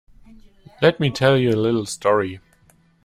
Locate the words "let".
0.81-0.99